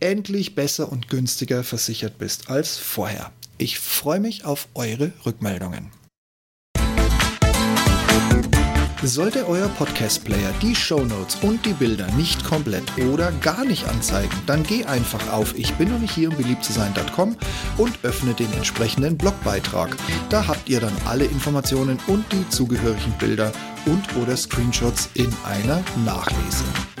endlich 0.00 0.54
besser 0.54 0.90
und 0.90 1.08
günstiger 1.08 1.64
versichert 1.64 2.18
bist 2.18 2.50
als 2.50 2.78
vorher. 2.78 3.32
Ich 3.58 3.78
freue 3.78 4.20
mich 4.20 4.44
auf 4.44 4.68
eure 4.74 5.12
Rückmeldungen. 5.24 5.90
Sollte 9.02 9.46
euer 9.46 9.68
Podcast-Player 9.68 10.52
die 10.62 10.74
Shownotes 10.74 11.36
und 11.42 11.64
die 11.66 11.74
Bilder 11.74 12.10
nicht 12.12 12.42
komplett 12.44 12.84
oder 12.98 13.30
gar 13.42 13.64
nicht 13.64 13.86
anzeigen, 13.88 14.34
dann 14.46 14.62
geh 14.62 14.84
einfach 14.86 15.32
auf 15.32 15.56
ich 15.56 15.74
bin 15.74 15.90
noch 15.90 15.98
nicht 15.98 16.14
hier, 16.14 16.30
um 16.30 16.36
beliebt 16.36 16.64
zu 16.64 16.72
sein.com 16.72 17.36
und 17.76 17.98
öffne 18.02 18.32
den 18.32 18.52
entsprechenden 18.54 19.18
Blogbeitrag. 19.18 19.94
Da 20.30 20.46
habt 20.48 20.68
ihr 20.68 20.80
dann 20.80 20.96
alle 21.04 21.24
Informationen 21.24 21.98
und 22.06 22.24
die 22.32 22.48
zugehörigen 22.48 23.12
Bilder 23.18 23.52
und 23.84 24.16
oder 24.16 24.36
Screenshots 24.36 25.10
in 25.14 25.32
einer 25.44 25.82
Nachlese. 26.04 26.64